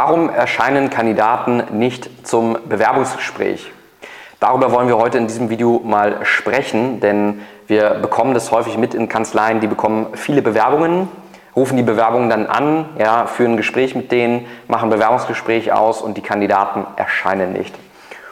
[0.00, 3.72] Warum erscheinen Kandidaten nicht zum Bewerbungsgespräch?
[4.38, 8.94] Darüber wollen wir heute in diesem Video mal sprechen, denn wir bekommen das häufig mit
[8.94, 11.08] in Kanzleien, die bekommen viele Bewerbungen,
[11.56, 16.00] rufen die Bewerbungen dann an, ja, führen ein Gespräch mit denen, machen ein Bewerbungsgespräch aus
[16.00, 17.74] und die Kandidaten erscheinen nicht.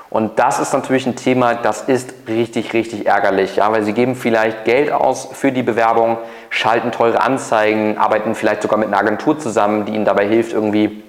[0.08, 4.14] Und das ist natürlich ein Thema, das ist richtig, richtig ärgerlich, ja, weil sie geben
[4.14, 9.36] vielleicht Geld aus für die Bewerbung, schalten teure Anzeigen, arbeiten vielleicht sogar mit einer Agentur
[9.40, 11.02] zusammen, die ihnen dabei hilft, irgendwie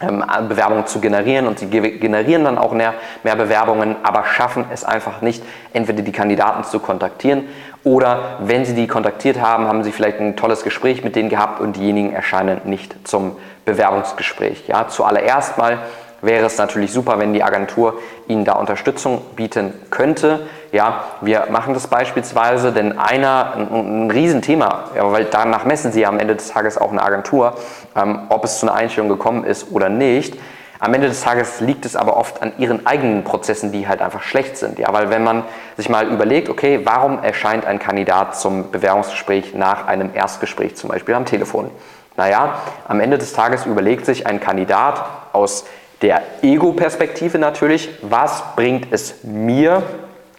[0.00, 5.20] Bewerbungen zu generieren und sie generieren dann auch mehr, mehr Bewerbungen, aber schaffen es einfach
[5.20, 5.42] nicht,
[5.72, 7.44] entweder die Kandidaten zu kontaktieren
[7.84, 11.60] oder wenn sie die kontaktiert haben, haben sie vielleicht ein tolles Gespräch mit denen gehabt
[11.60, 14.64] und diejenigen erscheinen nicht zum Bewerbungsgespräch.
[14.68, 15.78] Ja, zuallererst mal
[16.22, 17.94] wäre es natürlich super, wenn die Agentur
[18.28, 20.40] Ihnen da Unterstützung bieten könnte.
[20.72, 26.02] Ja, wir machen das beispielsweise, denn einer, ein, ein Riesenthema, ja, weil danach messen Sie
[26.02, 27.54] ja am Ende des Tages auch eine Agentur,
[27.96, 30.36] ähm, ob es zu einer Einstellung gekommen ist oder nicht.
[30.82, 34.22] Am Ende des Tages liegt es aber oft an ihren eigenen Prozessen, die halt einfach
[34.22, 34.78] schlecht sind.
[34.78, 35.44] Ja, weil wenn man
[35.76, 41.14] sich mal überlegt, okay, warum erscheint ein Kandidat zum Bewerbungsgespräch nach einem Erstgespräch, zum Beispiel
[41.14, 41.70] am Telefon?
[42.16, 45.66] Naja, am Ende des Tages überlegt sich ein Kandidat aus
[46.02, 49.82] der Ego-Perspektive natürlich, was bringt es mir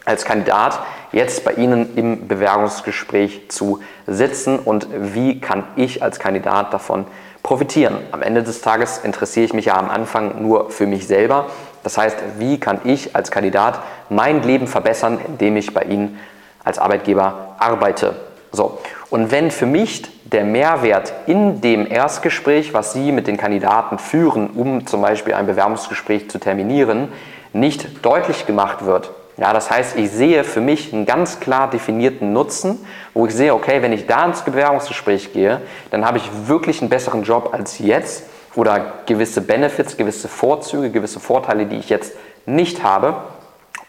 [0.06, 0.80] als Kandidat
[1.12, 7.06] jetzt bei Ihnen im Bewerbungsgespräch zu sitzen und wie kann ich als Kandidat davon
[7.44, 7.98] profitieren?
[8.12, 11.48] Am Ende des Tages interessiere ich mich ja am Anfang nur für mich selber.
[11.84, 16.20] Das heißt, wie kann ich als Kandidat mein Leben verbessern, indem ich bei Ihnen
[16.64, 18.16] als Arbeitgeber arbeite?
[18.52, 18.80] So.
[19.10, 24.50] Und wenn für mich der Mehrwert in dem Erstgespräch, was Sie mit den Kandidaten führen,
[24.50, 27.10] um zum Beispiel ein Bewerbungsgespräch zu terminieren,
[27.54, 32.32] nicht deutlich gemacht wird, ja, das heißt, ich sehe für mich einen ganz klar definierten
[32.32, 32.78] Nutzen,
[33.14, 36.90] wo ich sehe, okay, wenn ich da ins Bewerbungsgespräch gehe, dann habe ich wirklich einen
[36.90, 42.14] besseren Job als jetzt oder gewisse Benefits, gewisse Vorzüge, gewisse Vorteile, die ich jetzt
[42.46, 43.16] nicht habe.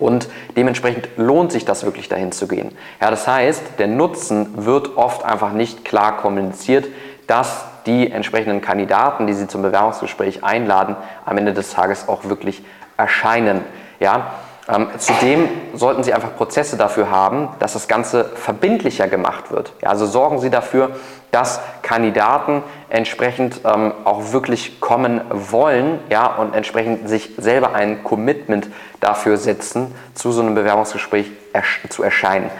[0.02, 2.72] Und dementsprechend lohnt sich das wirklich dahin zu gehen.
[3.00, 6.88] Ja, das heißt, der Nutzen wird oft einfach nicht klar kommuniziert,
[7.28, 12.64] dass die entsprechenden Kandidaten, die Sie zum Bewerbungsgespräch einladen, am Ende des Tages auch wirklich
[12.96, 13.62] erscheinen.
[14.00, 14.32] Ja,
[14.68, 19.72] ähm, zudem sollten Sie einfach Prozesse dafür haben, dass das Ganze verbindlicher gemacht wird.
[19.82, 20.90] Ja, also sorgen Sie dafür,
[21.32, 28.68] dass Kandidaten entsprechend ähm, auch wirklich kommen wollen ja, und entsprechend sich selber ein Commitment
[29.00, 32.50] dafür setzen, zu so einem Bewerbungsgespräch ersch zu erscheinen.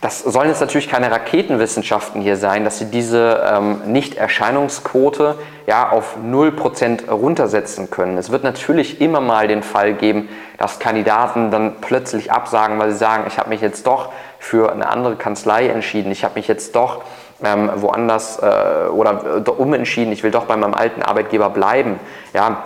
[0.00, 5.36] Das sollen jetzt natürlich keine Raketenwissenschaften hier sein, dass Sie diese ähm, Nichterscheinungsquote
[5.66, 8.18] ja, auf 0% runtersetzen können.
[8.18, 12.98] Es wird natürlich immer mal den Fall geben, dass Kandidaten dann plötzlich absagen, weil sie
[12.98, 16.74] sagen, ich habe mich jetzt doch für eine andere Kanzlei entschieden, ich habe mich jetzt
[16.74, 17.02] doch
[17.44, 21.98] ähm, woanders äh, oder äh, umentschieden, ich will doch bei meinem alten Arbeitgeber bleiben.
[22.32, 22.62] Ja,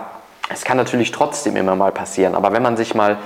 [0.49, 3.17] es kann natürlich trotzdem immer mal passieren, aber wenn man sich mal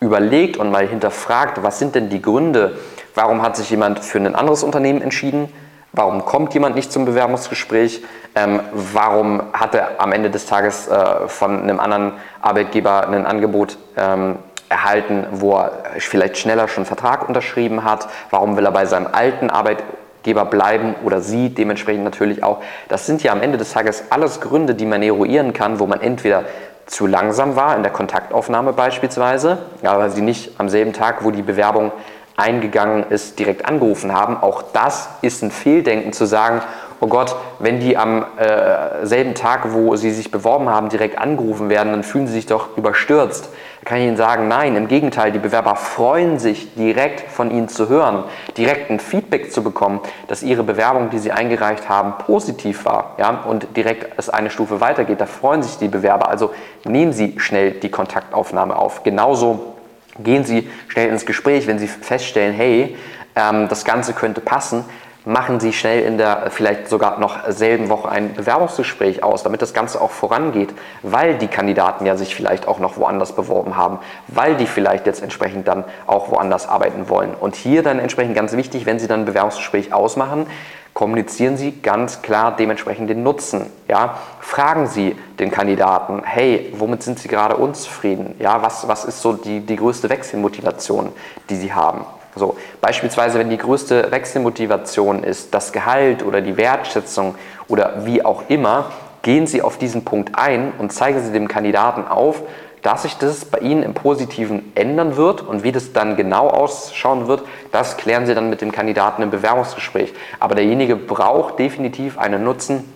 [0.00, 2.78] überlegt und mal hinterfragt, was sind denn die Gründe,
[3.14, 5.52] warum hat sich jemand für ein anderes Unternehmen entschieden,
[5.92, 8.02] warum kommt jemand nicht zum Bewerbungsgespräch,
[8.34, 13.76] ähm, warum hat er am Ende des Tages äh, von einem anderen Arbeitgeber ein Angebot
[13.96, 14.36] ähm,
[14.70, 19.08] erhalten, wo er vielleicht schneller schon einen Vertrag unterschrieben hat, warum will er bei seinem
[19.10, 22.62] alten Arbeitgeber bleiben oder sie dementsprechend natürlich auch.
[22.88, 26.00] Das sind ja am Ende des Tages alles Gründe, die man eruieren kann, wo man
[26.00, 26.44] entweder
[26.90, 31.42] zu langsam war in der Kontaktaufnahme beispielsweise, aber sie nicht am selben Tag, wo die
[31.42, 31.92] Bewerbung
[32.36, 34.36] eingegangen ist, direkt angerufen haben.
[34.36, 36.62] Auch das ist ein Fehldenken zu sagen,
[37.00, 41.70] oh Gott, wenn die am äh, selben Tag, wo sie sich beworben haben, direkt angerufen
[41.70, 43.48] werden, dann fühlen sie sich doch überstürzt.
[43.80, 47.68] Da kann ich Ihnen sagen, nein, im Gegenteil, die Bewerber freuen sich, direkt von Ihnen
[47.68, 48.24] zu hören,
[48.58, 53.30] direkt ein Feedback zu bekommen, dass Ihre Bewerbung, die Sie eingereicht haben, positiv war ja,
[53.30, 55.22] und direkt es eine Stufe weitergeht.
[55.22, 56.28] Da freuen sich die Bewerber.
[56.28, 56.52] Also
[56.84, 59.02] nehmen Sie schnell die Kontaktaufnahme auf.
[59.02, 59.76] Genauso
[60.18, 62.98] gehen Sie schnell ins Gespräch, wenn Sie feststellen, hey,
[63.34, 64.84] ähm, das Ganze könnte passen,
[65.24, 69.74] machen Sie schnell in der vielleicht sogar noch selben Woche ein Bewerbungsgespräch aus, damit das
[69.74, 70.70] Ganze auch vorangeht,
[71.02, 73.98] weil die Kandidaten ja sich vielleicht auch noch woanders beworben haben,
[74.28, 77.34] weil die vielleicht jetzt entsprechend dann auch woanders arbeiten wollen.
[77.38, 80.46] Und hier dann entsprechend ganz wichtig, wenn Sie dann ein Bewerbungsgespräch ausmachen,
[80.94, 83.66] kommunizieren Sie ganz klar dementsprechend den Nutzen.
[83.88, 84.18] Ja?
[84.40, 88.34] Fragen Sie den Kandidaten, hey, womit sind Sie gerade unzufrieden?
[88.38, 91.12] Ja, was, was ist so die, die größte Wechselmotivation,
[91.48, 92.04] die Sie haben?
[92.36, 97.34] So, beispielsweise, wenn die größte Wechselmotivation ist das Gehalt oder die Wertschätzung
[97.68, 98.92] oder wie auch immer,
[99.22, 102.42] gehen Sie auf diesen Punkt ein und zeigen Sie dem Kandidaten auf,
[102.82, 107.26] dass sich das bei Ihnen im Positiven ändern wird und wie das dann genau ausschauen
[107.26, 107.42] wird,
[107.72, 110.14] das klären Sie dann mit dem Kandidaten im Bewerbungsgespräch.
[110.38, 112.90] Aber derjenige braucht definitiv einen Nutzen,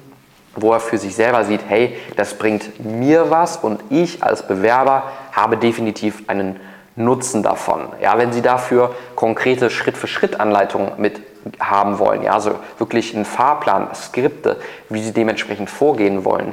[0.57, 5.03] wo er für sich selber sieht, hey, das bringt mir was und ich als Bewerber
[5.33, 7.89] habe definitiv einen Nutzen davon.
[8.01, 11.21] Ja, wenn Sie dafür konkrete Schritt-für-Schritt-Anleitungen mit
[11.61, 14.59] haben wollen, ja, also wirklich einen Fahrplan, Skripte,
[14.89, 16.53] wie Sie dementsprechend vorgehen wollen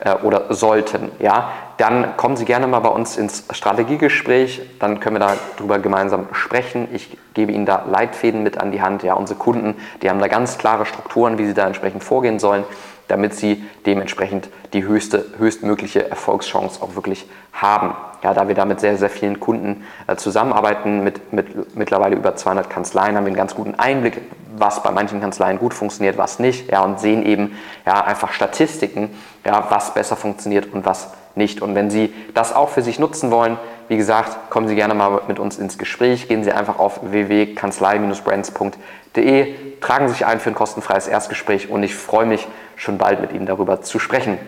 [0.00, 5.18] äh, oder sollten, ja, dann kommen Sie gerne mal bei uns ins Strategiegespräch, dann können
[5.18, 6.88] wir darüber gemeinsam sprechen.
[6.92, 9.02] Ich gebe Ihnen da Leitfäden mit an die Hand.
[9.02, 12.64] Ja, unsere Kunden, die haben da ganz klare Strukturen, wie sie da entsprechend vorgehen sollen
[13.10, 17.94] damit sie dementsprechend die höchste, höchstmögliche Erfolgschance auch wirklich haben.
[18.22, 22.36] Ja, da wir da mit sehr, sehr vielen Kunden äh, zusammenarbeiten, mit, mit mittlerweile über
[22.36, 24.20] 200 Kanzleien, haben wir einen ganz guten Einblick,
[24.56, 27.56] was bei manchen Kanzleien gut funktioniert, was nicht, ja, und sehen eben
[27.86, 29.08] ja, einfach Statistiken,
[29.44, 31.62] ja, was besser funktioniert und was nicht.
[31.62, 33.56] Und wenn Sie das auch für sich nutzen wollen,
[33.88, 36.28] wie gesagt, kommen Sie gerne mal mit uns ins Gespräch.
[36.28, 41.94] Gehen Sie einfach auf www.kanzlei-brands.de, tragen Sie sich ein für ein kostenfreies Erstgespräch und ich
[41.94, 42.46] freue mich
[42.76, 44.38] schon bald mit Ihnen darüber zu sprechen.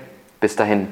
[0.40, 0.88] Bis dahin.